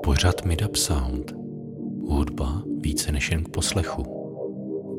[0.00, 1.32] Pořad Midap Sound.
[2.08, 4.02] Hudba více než jen k poslechu.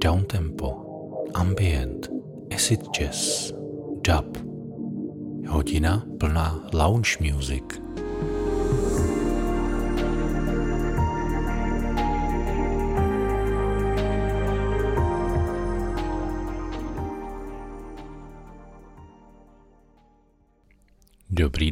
[0.04, 0.74] Downtempo,
[1.34, 2.10] ambient,
[2.56, 3.54] acid jazz,
[4.08, 4.38] dub.
[5.48, 7.64] Hodina plná lounge music.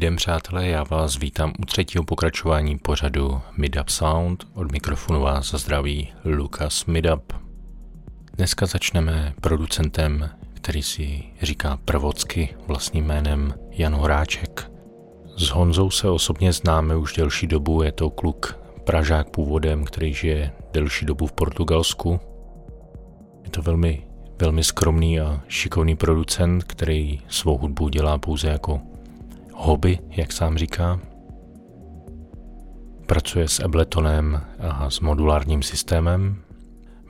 [0.02, 4.48] Den, přátelé, já vás vítám u třetího pokračování pořadu Midap Sound.
[4.54, 7.34] Od mikrofonu vás zdraví Lukas Midap.
[8.34, 14.72] Dneska začneme producentem, který si říká prvocky vlastním jménem Jan Horáček.
[15.38, 20.52] S Honzou se osobně známe už delší dobu, je to kluk Pražák původem, který žije
[20.72, 22.20] delší dobu v Portugalsku.
[23.44, 24.08] Je to velmi,
[24.40, 28.82] velmi skromný a šikovný producent, který svou hudbu dělá pouze jako
[29.62, 31.00] hobby, jak sám říká.
[33.06, 36.42] Pracuje s Abletonem a s modulárním systémem.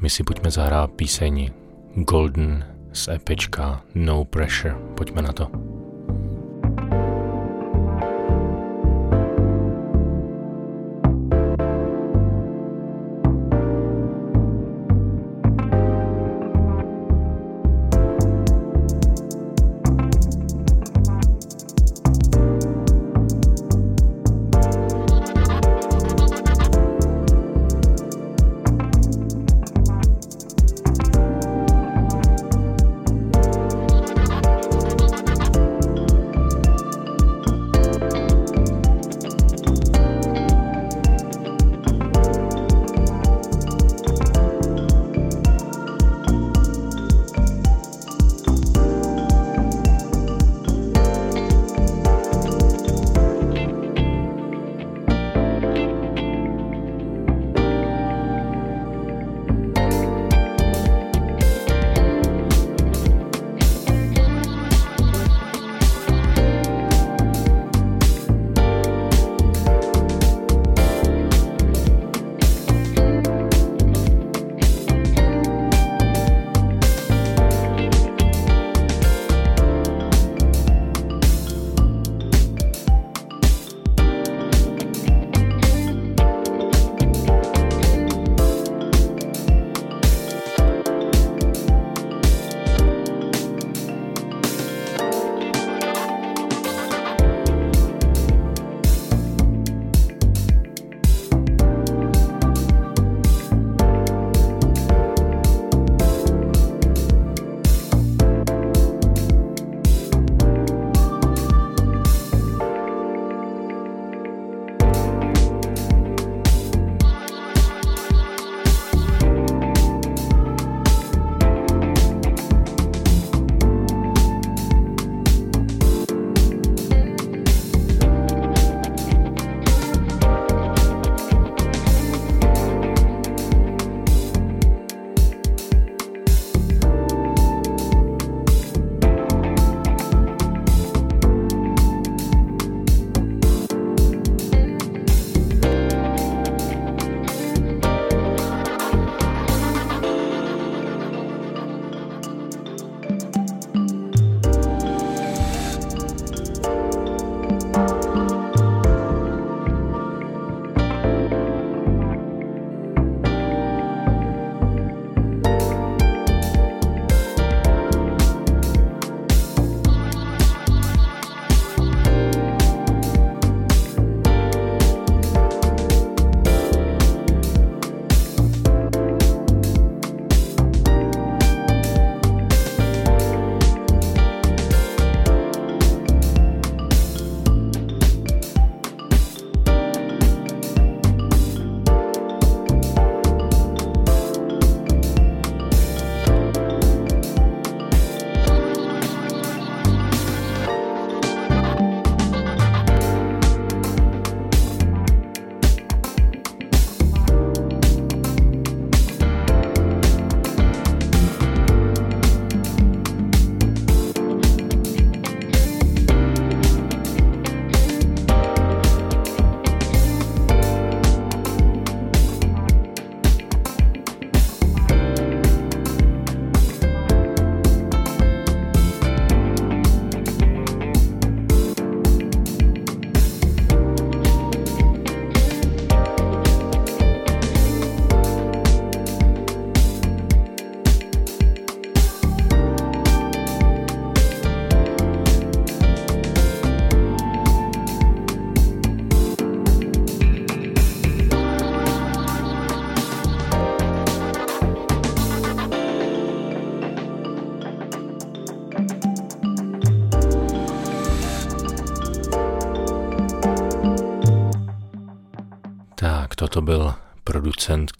[0.01, 1.49] My si pojďme zahrát píseň
[1.95, 4.75] Golden z EPčka No Pressure.
[4.95, 5.70] Pojďme na to.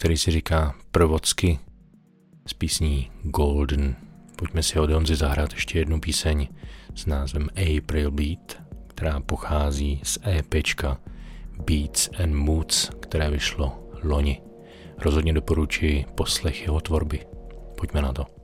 [0.02, 1.58] Který si říká Provocky
[2.46, 3.96] z písní Golden.
[4.36, 6.48] Pojďme si od Honzy zahrát ještě jednu píseň
[6.94, 10.98] s názvem April Beat, která pochází z EPčka
[11.66, 14.42] Beats and Moods, které vyšlo loni.
[14.98, 17.26] Rozhodně doporučuji poslech jeho tvorby.
[17.76, 18.41] Pojďme na to.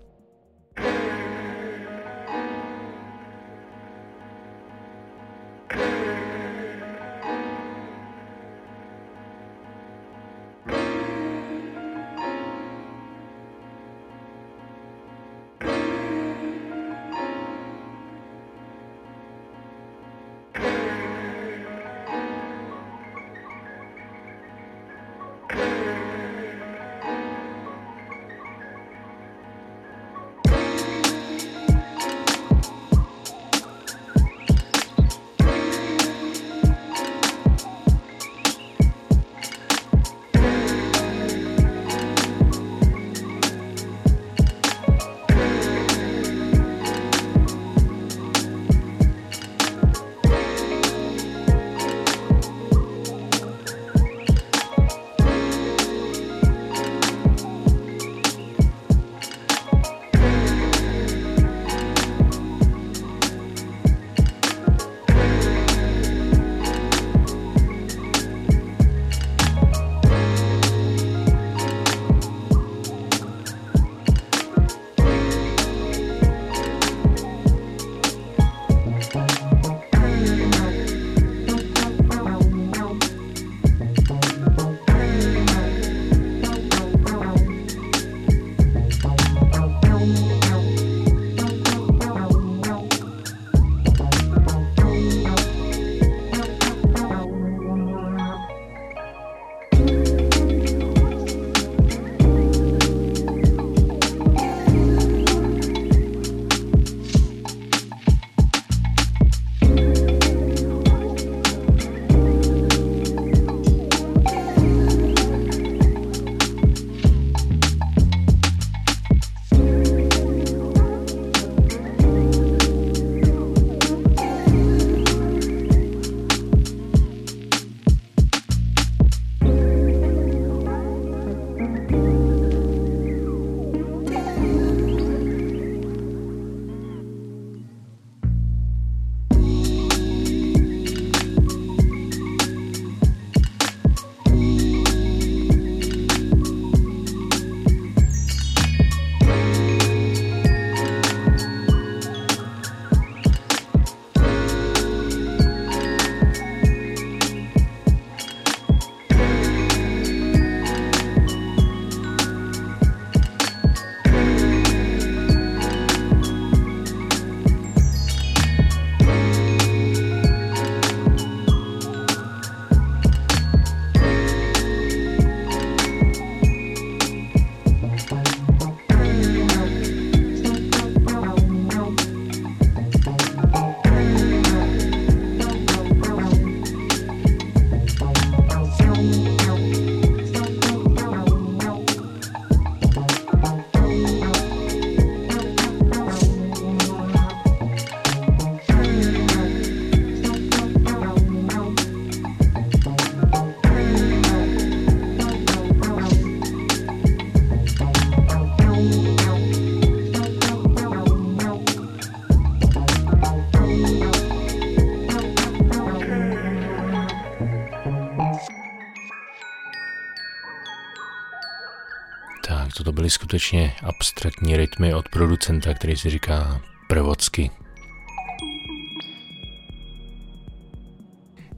[223.09, 227.51] Byly skutečně abstraktní rytmy od producenta, který si říká Prvocky.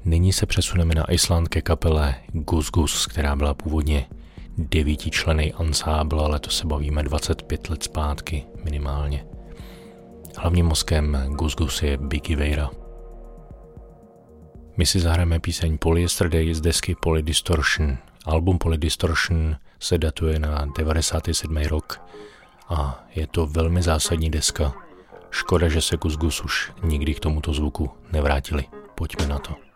[0.05, 4.07] Nyní se přesuneme na Island ke kapele Gus Gus, která byla původně
[4.59, 9.27] devítičlený ansábl, ale to se bavíme 25 let zpátky minimálně.
[10.39, 12.71] Hlavním mozkem Gus Gus je Biggie Veira.
[14.77, 17.99] My si zahrajeme píseň Polyester z desky Polydistortion.
[18.25, 21.57] Album Polydistortion se datuje na 97.
[21.57, 22.01] rok
[22.69, 24.73] a je to velmi zásadní deska.
[25.31, 28.65] Škoda, že se Gus už nikdy k tomuto zvuku nevrátili.
[28.95, 29.70] Pojďme na to.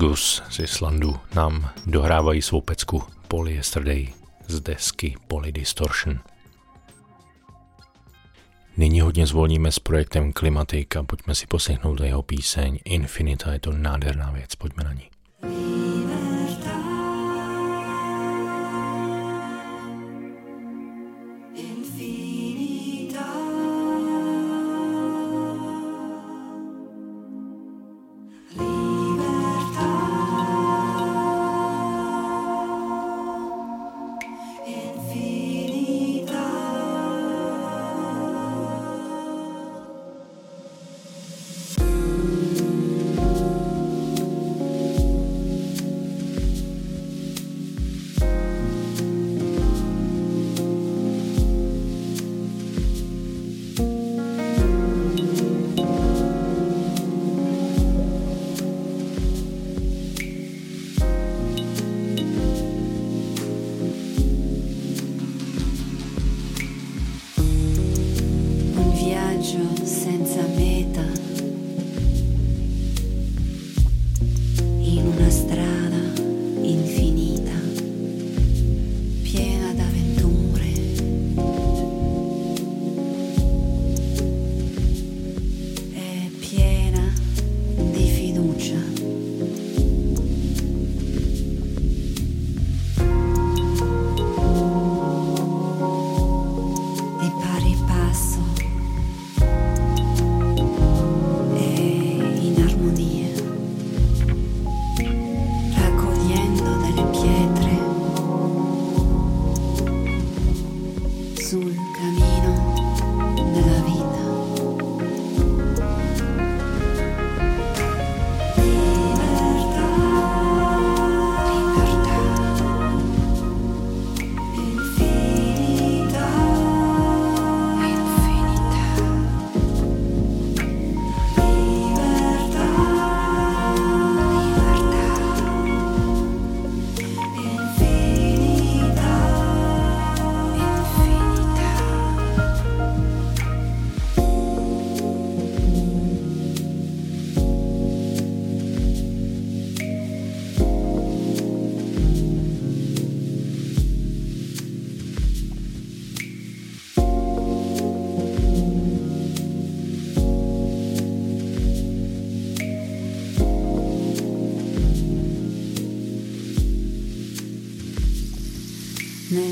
[0.00, 3.84] Gus z Islandu nám dohrávají svou pecku Polyester
[4.46, 6.20] z desky Polydistortion.
[8.76, 12.78] Nyní hodně zvolníme s projektem Klimatik a pojďme si poslechnout jeho píseň.
[12.84, 14.89] Infinita, je to nádherná věc, pojďme na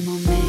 [0.02, 0.47] momento.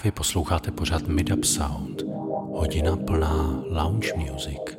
[0.00, 2.02] Právě posloucháte pořád Midup Sound,
[2.54, 4.78] hodina plná lounge music.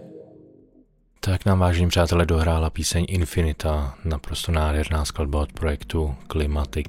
[1.20, 6.88] Tak nám vážení přátelé dohrála píseň Infinita, naprosto nádherná skladba od projektu Climatic.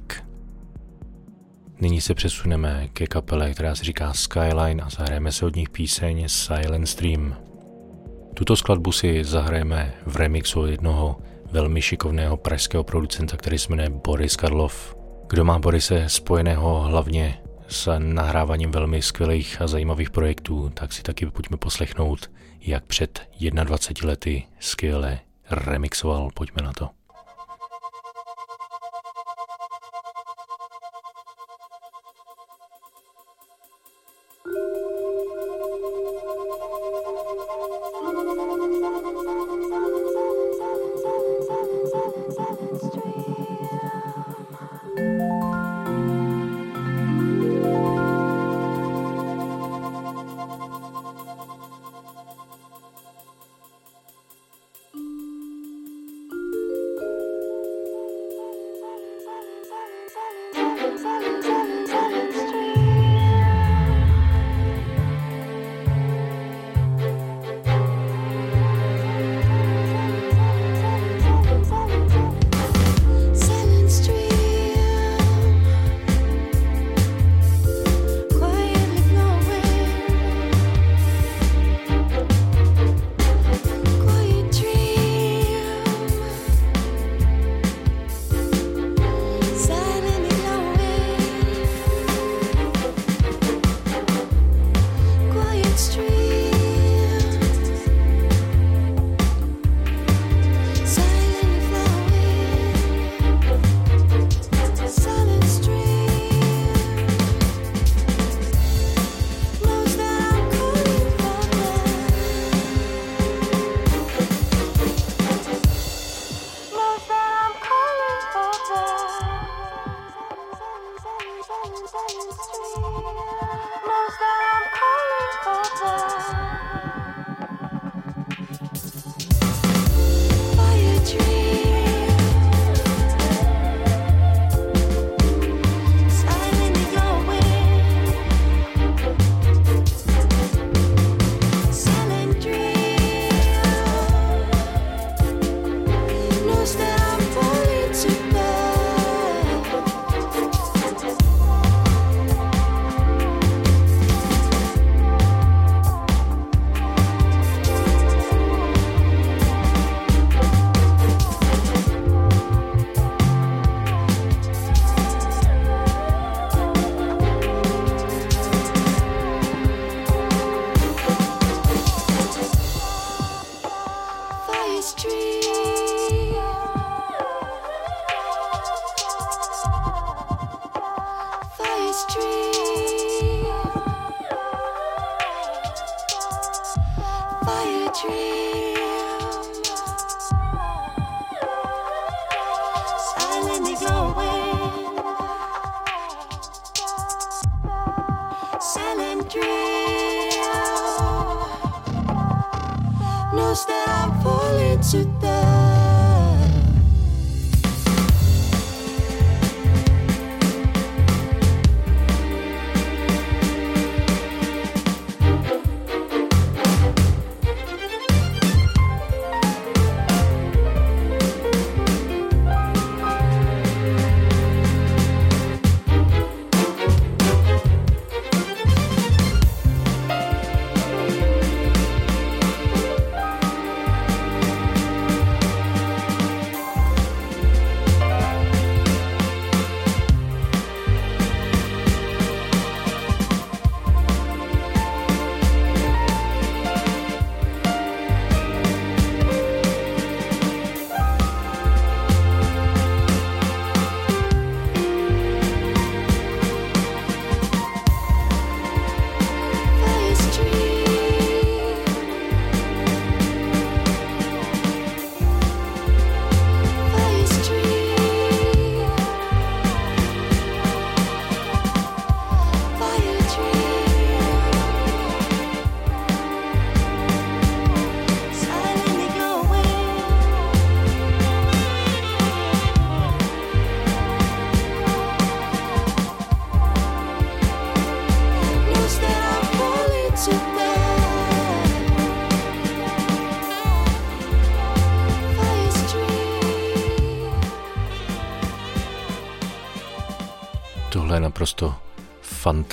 [1.81, 6.23] Nyní se přesuneme ke kapele, která se říká Skyline a zahrajeme se od nich píseň
[6.27, 7.35] Silent Stream.
[8.33, 11.17] Tuto skladbu si zahrajeme v remixu jednoho
[11.51, 14.95] velmi šikovného pražského producenta, který se jmenuje Boris Karlov.
[15.29, 17.42] Kdo má Borise spojeného hlavně
[17.73, 22.31] s nahráváním velmi skvělých a zajímavých projektů, tak si taky pojďme poslechnout,
[22.61, 23.21] jak před
[23.63, 26.29] 21 lety skvěle remixoval.
[26.33, 27.02] Pojďme na to.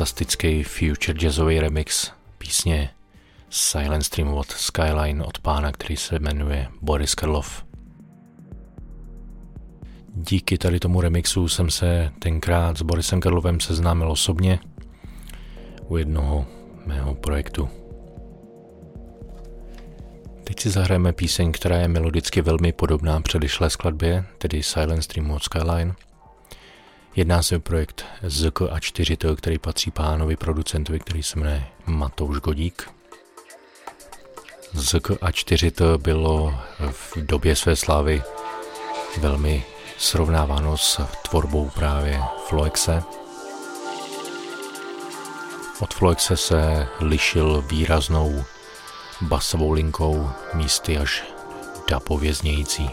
[0.00, 2.90] Fantastický future jazzový remix písně
[3.50, 7.64] Silent Stream od Skyline od pána, který se jmenuje Boris Karlov.
[10.14, 14.58] Díky tady tomu remixu jsem se tenkrát s Borisem Karlovem seznámil osobně
[15.88, 16.46] u jednoho
[16.86, 17.68] mého projektu.
[20.44, 25.42] Teď si zahrajeme píseň, která je melodicky velmi podobná předešlé skladbě, tedy Silent Stream od
[25.42, 25.94] Skyline–
[27.20, 32.38] Jedná se o projekt ZK a 4 který patří pánovi producentovi, který se jmenuje Matouš
[32.38, 32.90] Godík.
[34.72, 36.54] ZK a 4 bylo
[36.90, 38.22] v době své slávy
[39.18, 39.64] velmi
[39.98, 43.02] srovnáváno s tvorbou právě Floexe.
[45.80, 48.44] Od Floexe se lišil výraznou
[49.20, 51.24] basovou linkou, místy až
[51.90, 52.90] dapově znějící.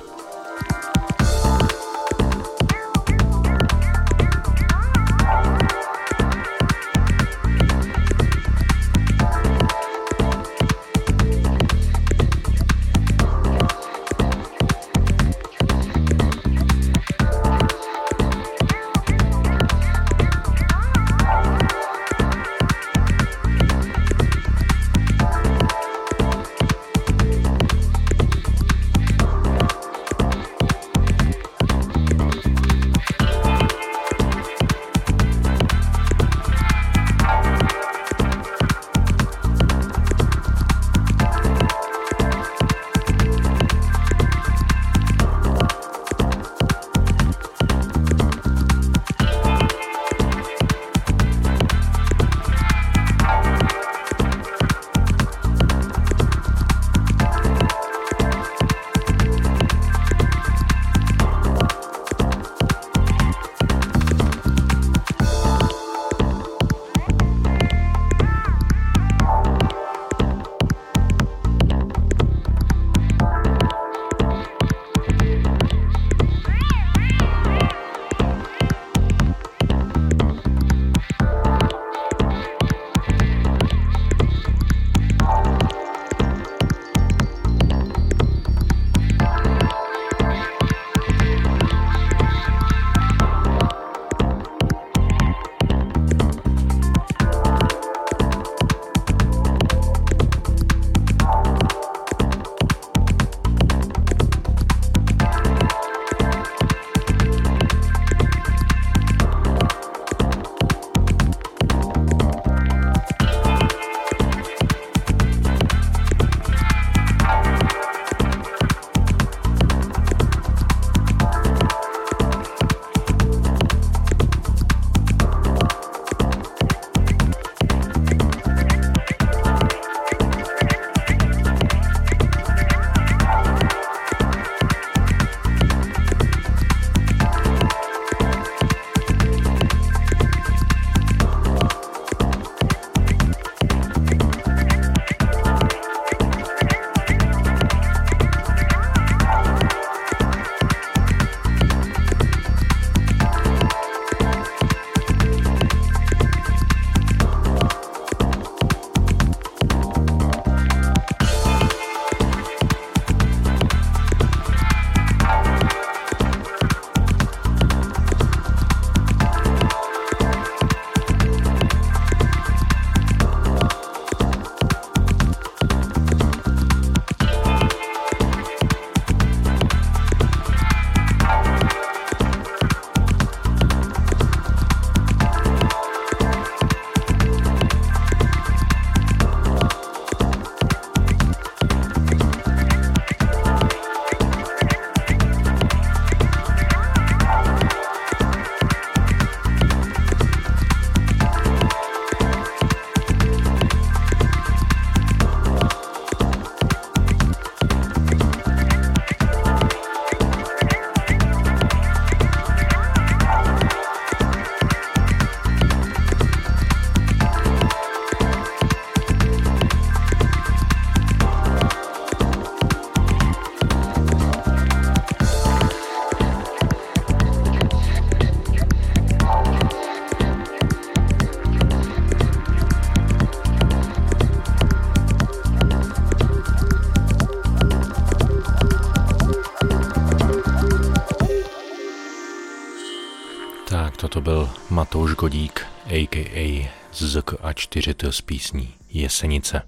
[247.58, 249.62] A 4 z písní Jesenice.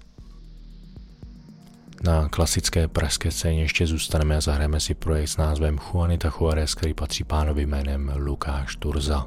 [2.02, 6.94] Na klasické pražské scéně ještě zůstaneme a zahrajeme si projekt s názvem Juanita Juarez, který
[6.94, 9.26] patří pánovi jménem Lukáš Turza.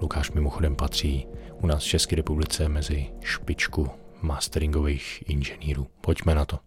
[0.00, 1.26] Lukáš mimochodem patří
[1.62, 3.90] u nás v České republice mezi špičku
[4.22, 5.86] masteringových inženýrů.
[6.00, 6.58] Pojďme na to.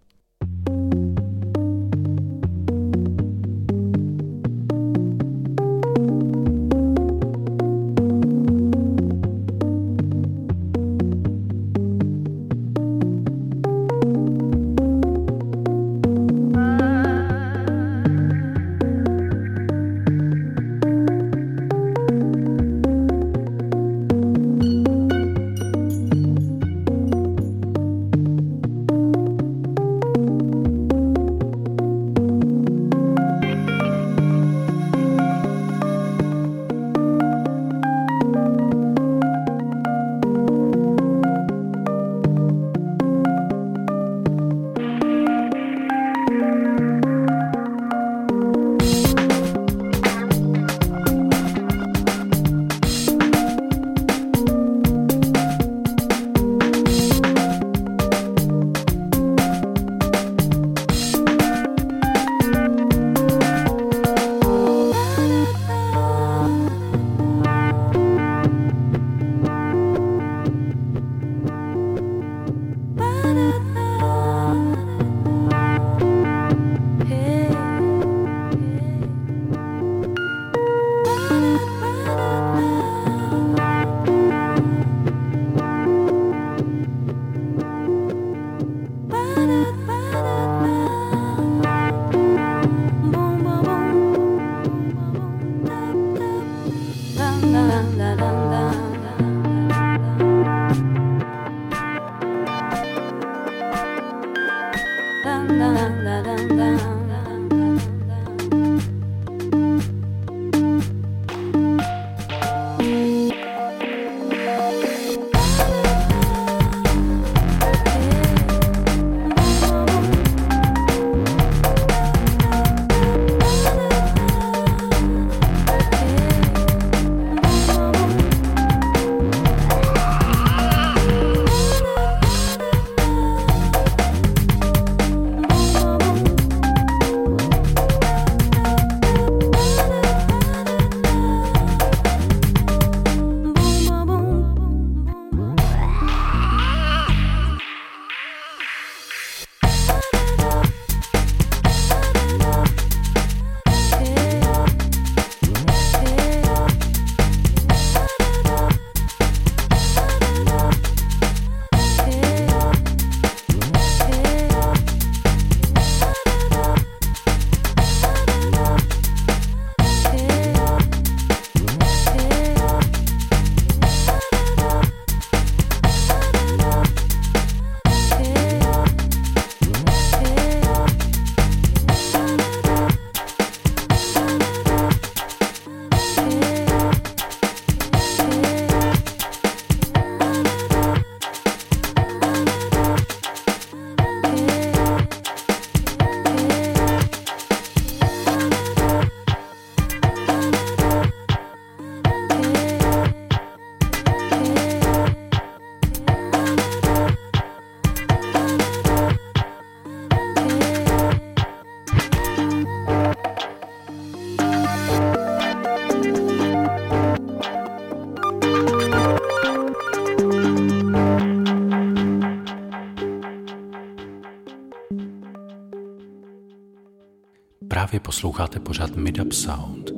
[227.87, 229.91] Právě posloucháte pořád Midup Sound,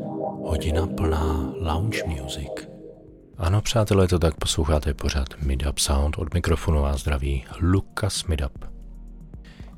[0.46, 2.70] hodina plná lounge music.
[3.38, 8.66] Ano, přátelé, to tak posloucháte pořád Midup Sound, od mikrofonu vás zdraví Lukas Midup.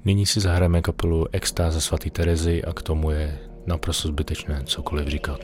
[0.06, 5.40] Nyní si zahrajeme kapelu Extáze svatý Terezy a k tomu je naprosto zbytečné cokoliv říkat.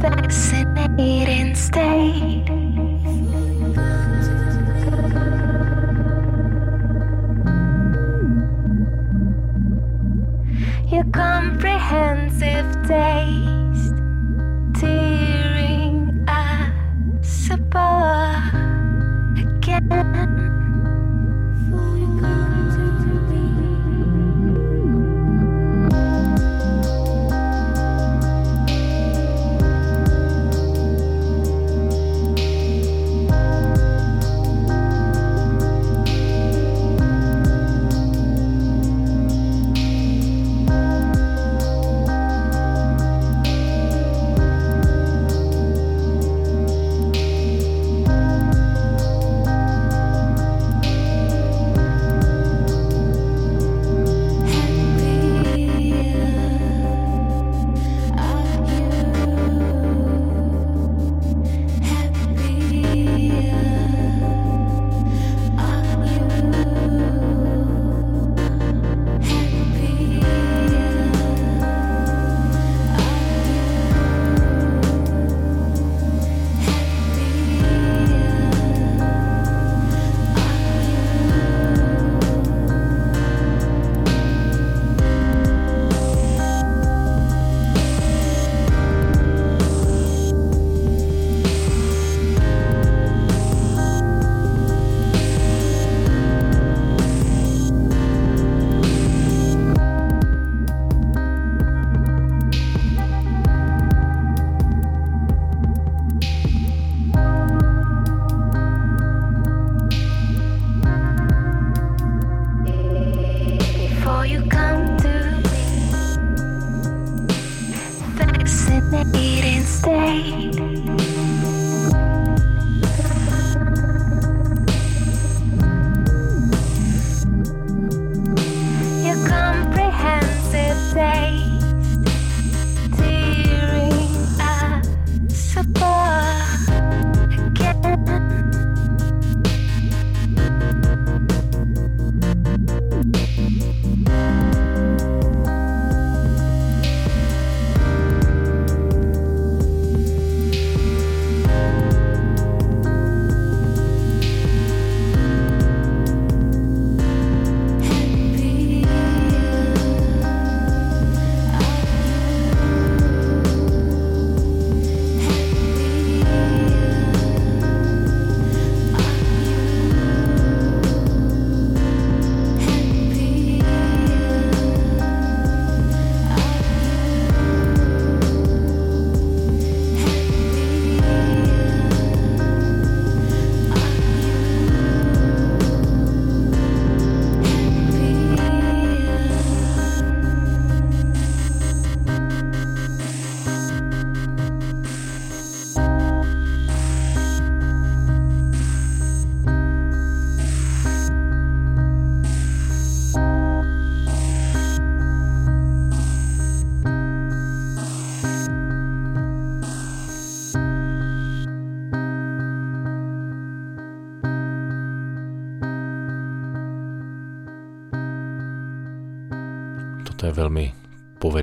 [0.00, 2.63] Fascinating state
[10.94, 13.96] your comprehensive taste,
[14.78, 18.54] tearing us apart
[19.36, 20.53] again.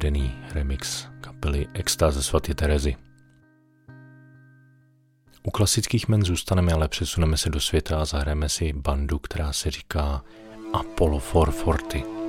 [0.02, 2.96] Povedený remix kapely Extáze svatý Terezy.
[5.44, 9.72] U klasických men zůstaneme, ale přesuneme se do světa a zahrajeme si bandu, která se
[9.72, 10.24] říká
[10.74, 12.21] Apollo 440.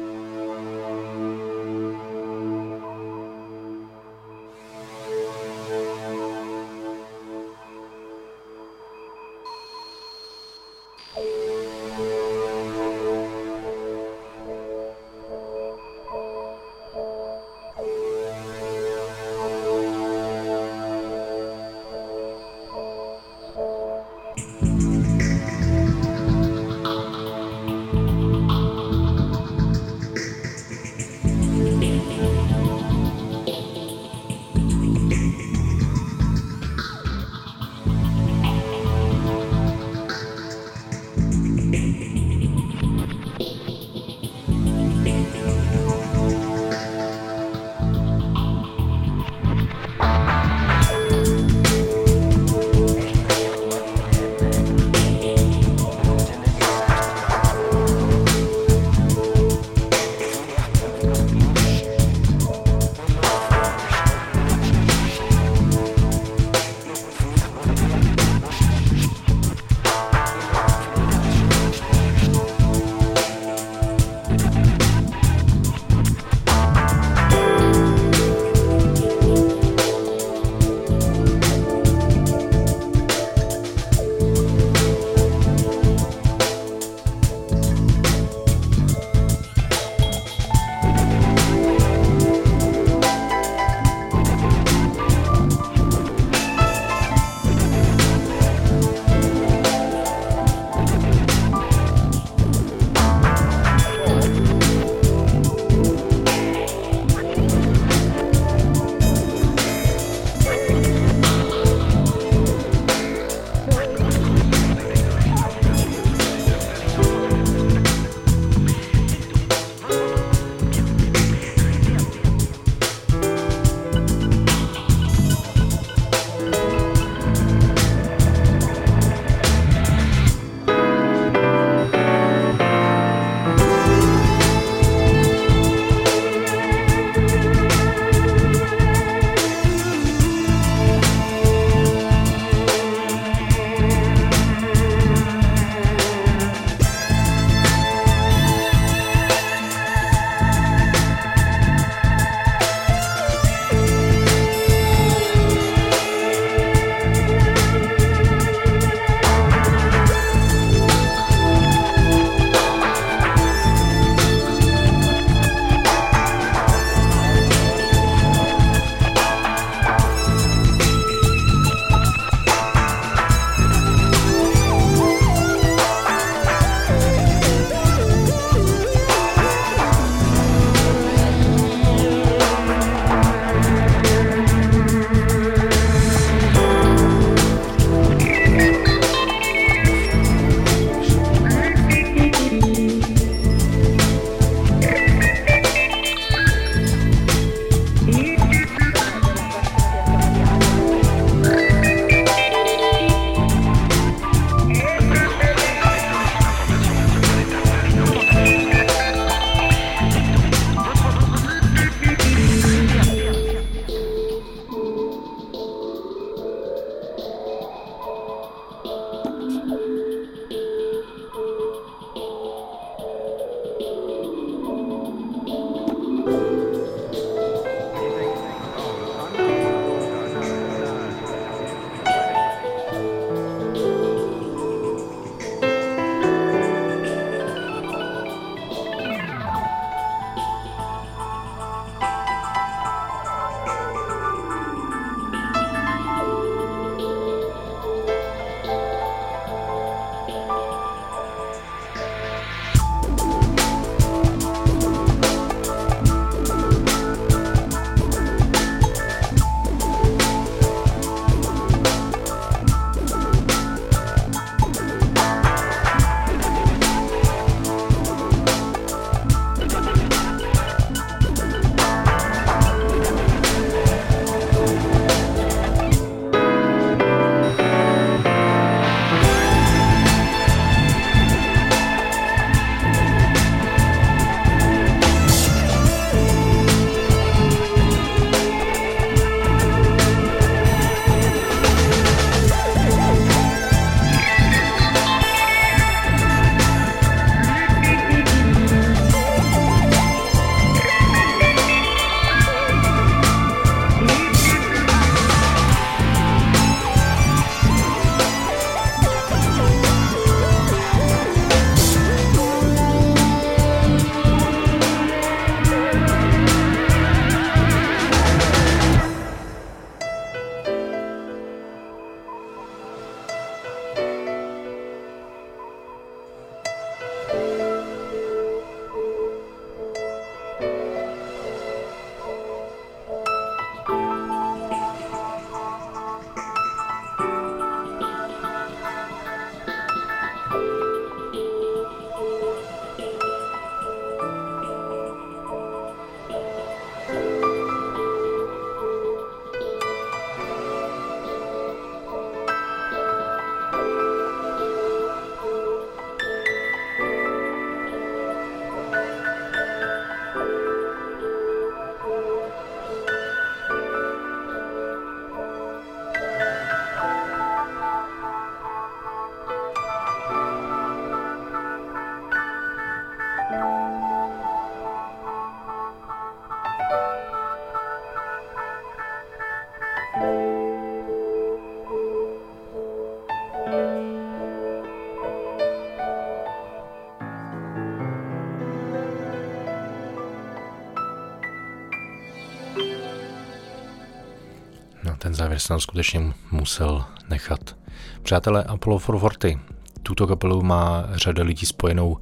[395.52, 397.76] závěr jsem skutečně musel nechat.
[398.22, 399.58] Přátelé Apollo 440,
[400.02, 402.18] tuto kapelu má řada lidí spojenou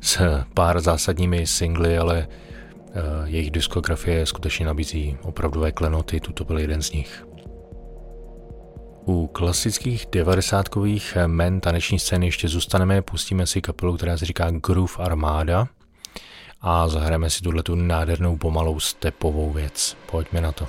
[0.00, 2.92] s pár zásadními singly, ale eh,
[3.24, 7.26] jejich diskografie skutečně nabízí opravdové klenoty, tuto byl jeden z nich.
[9.06, 14.94] U klasických devadesátkových men taneční scény ještě zůstaneme, pustíme si kapelu, která se říká Groove
[14.98, 15.68] Armada
[16.60, 19.96] a zahrajeme si tuhle tu nádhernou pomalou stepovou věc.
[20.10, 20.66] Pojďme na to.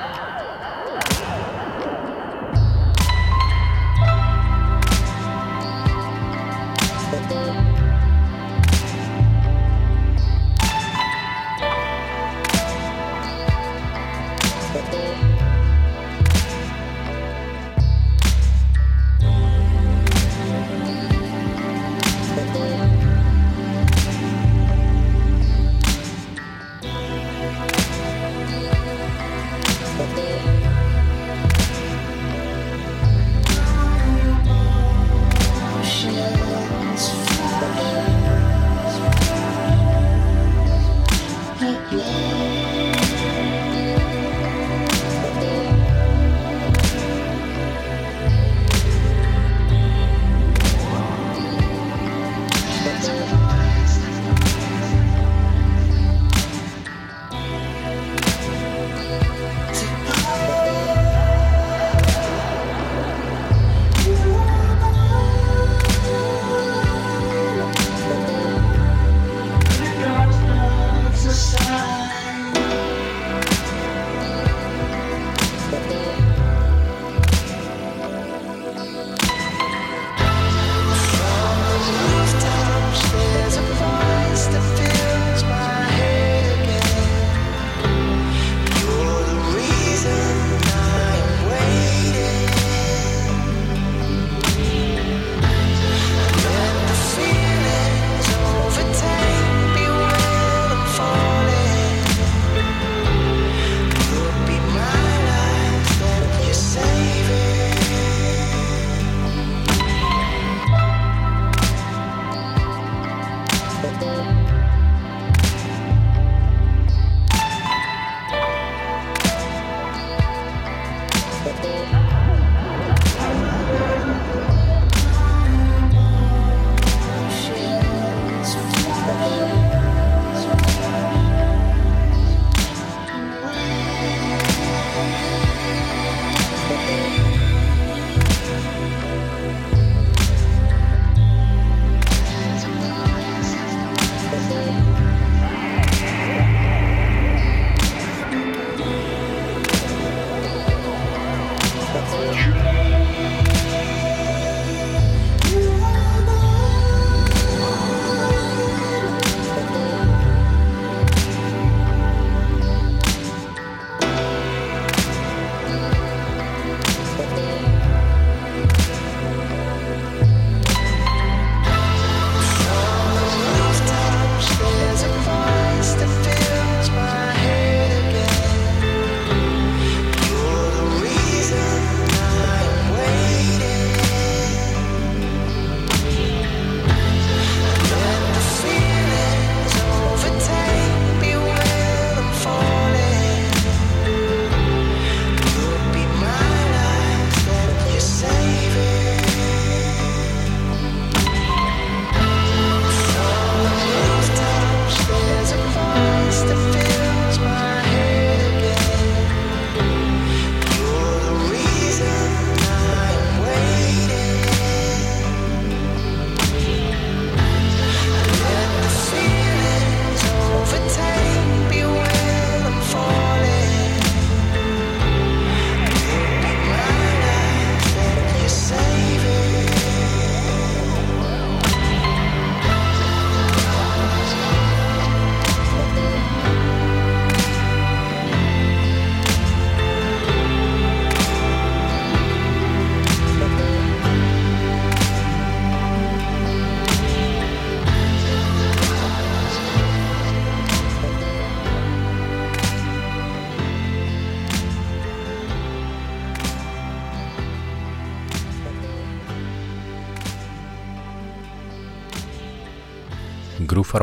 [0.00, 0.47] Ah!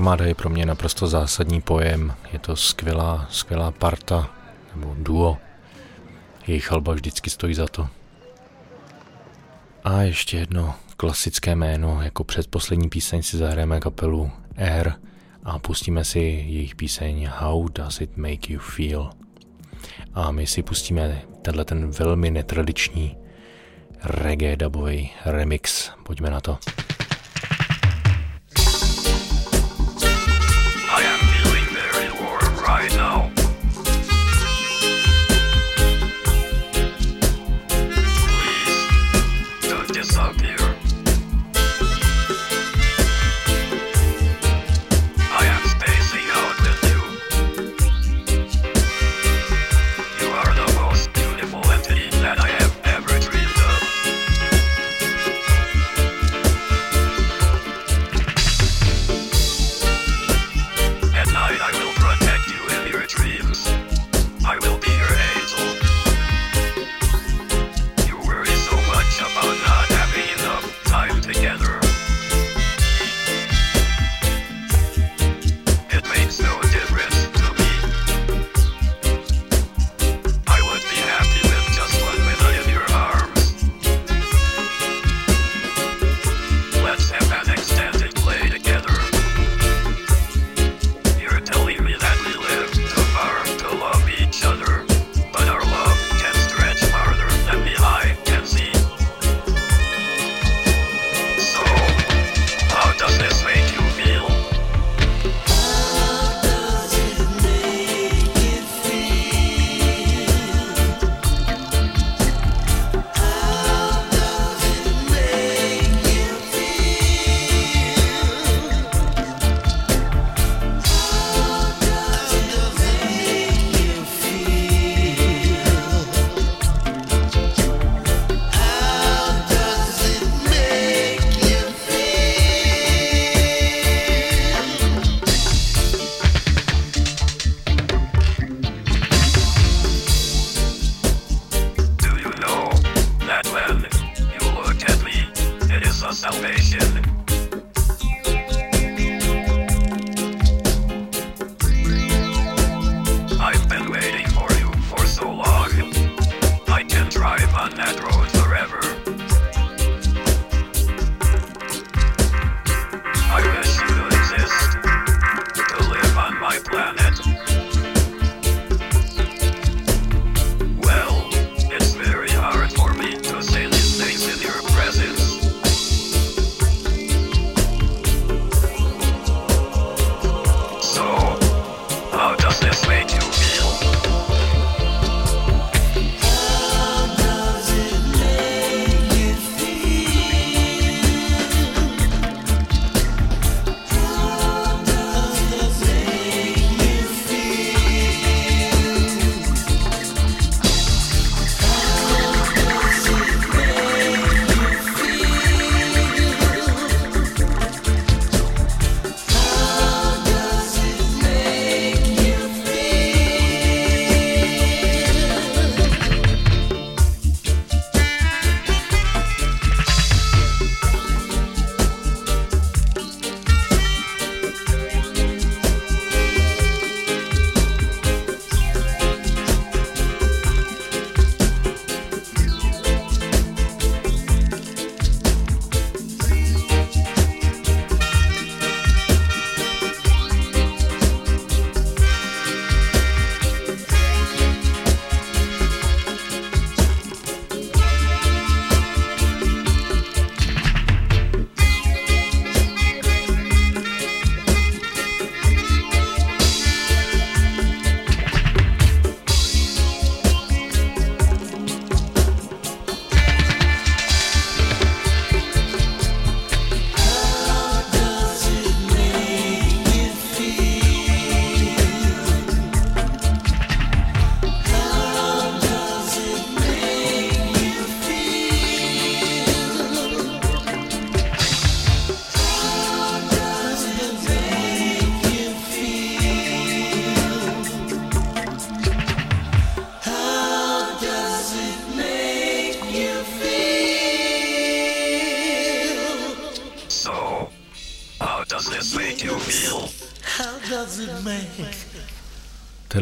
[0.05, 2.13] Armáda je pro mě naprosto zásadní pojem.
[2.33, 4.29] Je to skvělá, skvělá parta,
[4.75, 5.37] nebo duo.
[6.47, 7.87] Jejich alba vždycky stojí za to.
[9.83, 14.93] A ještě jedno klasické jméno, jako předposlední píseň si zahrajeme kapelu Air
[15.43, 19.09] a pustíme si jejich píseň How Does It Make You Feel.
[20.13, 23.17] A my si pustíme tenhle ten velmi netradiční
[24.03, 25.91] reggae dubový remix.
[26.03, 26.57] Pojďme na to.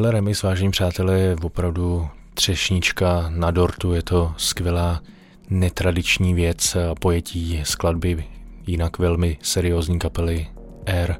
[0.03, 5.01] Tenhle remix, vážení přátelé, je opravdu třešnička na dortu, je to skvělá
[5.49, 8.23] netradiční věc a pojetí skladby
[8.67, 10.47] jinak velmi seriózní kapely
[10.85, 11.15] Air.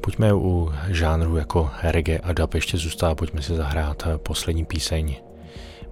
[0.00, 5.16] Pojďme u žánru jako reggae a dub ještě zůstává, pojďme si zahrát poslední píseň.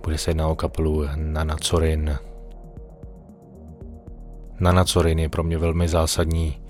[0.02, 2.18] Bude se jedná o kapelu Nana Corin.
[4.60, 6.63] Nana Corin je pro mě velmi zásadní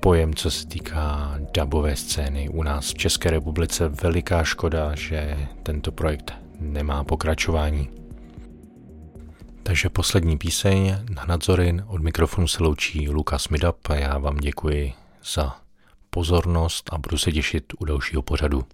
[0.00, 2.48] pojem, co se týká dubové scény.
[2.48, 7.88] U nás v České republice veliká škoda, že tento projekt nemá pokračování.
[9.62, 14.92] Takže poslední píseň na nadzorin od mikrofonu se loučí Lukas Midap a já vám děkuji
[15.34, 15.56] za
[16.10, 18.64] pozornost a budu se těšit u dalšího pořadu.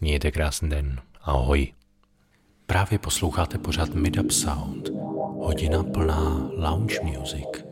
[0.00, 1.00] Mějte krásný den.
[1.22, 1.72] Ahoj.
[2.66, 4.88] Právě posloucháte pořad Midap Sound,
[5.40, 7.69] hodina plná lounge music.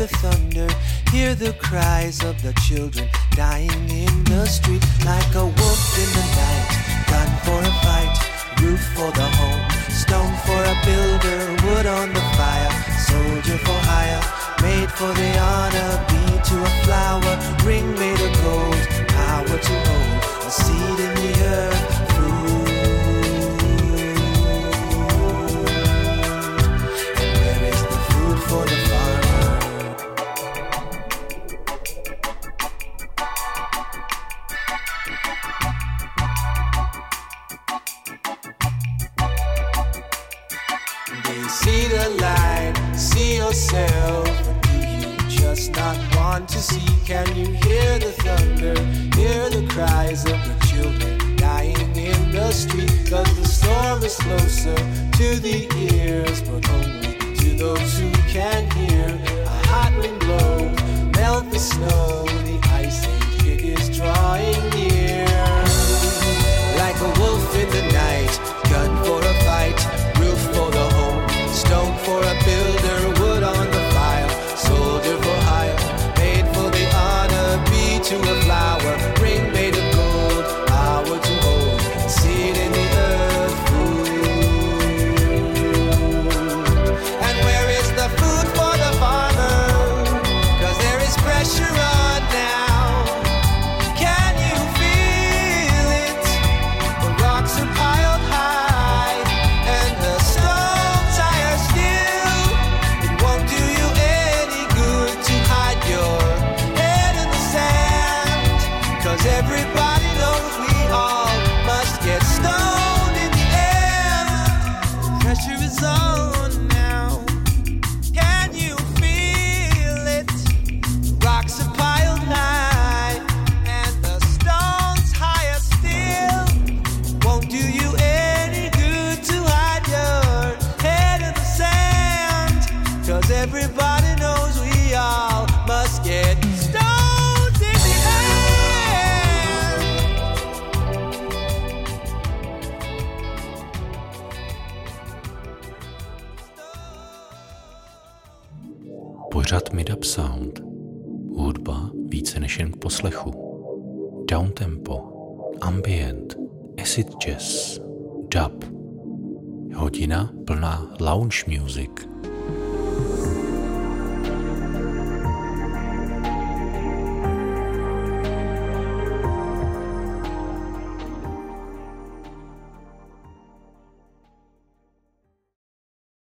[0.00, 0.68] the thunder,
[1.12, 6.26] hear the cries of the children dying in the street like a wolf in the
[6.40, 6.68] night.
[7.10, 8.16] Gun for a fight,
[8.62, 12.72] roof for the home, stone for a builder, wood on the fire,
[13.08, 14.24] soldier for hire,
[14.62, 17.34] made for the honor, bee to a flower,
[17.66, 19.99] ring made of gold, power to hold.